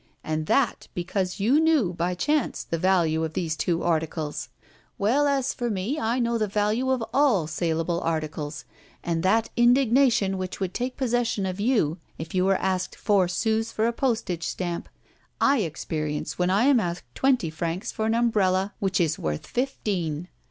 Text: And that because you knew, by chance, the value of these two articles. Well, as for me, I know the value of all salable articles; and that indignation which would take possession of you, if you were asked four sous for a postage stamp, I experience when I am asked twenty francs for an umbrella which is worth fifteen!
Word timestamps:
And 0.23 0.47
that 0.47 0.87
because 0.95 1.39
you 1.39 1.59
knew, 1.59 1.93
by 1.93 2.15
chance, 2.15 2.63
the 2.63 2.79
value 2.79 3.23
of 3.23 3.33
these 3.35 3.55
two 3.55 3.83
articles. 3.83 4.49
Well, 4.97 5.27
as 5.27 5.53
for 5.53 5.69
me, 5.69 5.99
I 5.99 6.17
know 6.17 6.39
the 6.39 6.47
value 6.47 6.89
of 6.89 7.03
all 7.13 7.45
salable 7.45 8.01
articles; 8.01 8.65
and 9.03 9.21
that 9.21 9.51
indignation 9.55 10.39
which 10.39 10.59
would 10.59 10.73
take 10.73 10.97
possession 10.97 11.45
of 11.45 11.59
you, 11.59 11.99
if 12.17 12.33
you 12.33 12.45
were 12.45 12.55
asked 12.57 12.95
four 12.95 13.27
sous 13.27 13.71
for 13.71 13.85
a 13.85 13.93
postage 13.93 14.47
stamp, 14.47 14.89
I 15.39 15.59
experience 15.59 16.39
when 16.39 16.49
I 16.49 16.63
am 16.63 16.79
asked 16.79 17.03
twenty 17.13 17.51
francs 17.51 17.91
for 17.91 18.07
an 18.07 18.15
umbrella 18.15 18.73
which 18.79 18.99
is 18.99 19.19
worth 19.19 19.45
fifteen! 19.45 20.29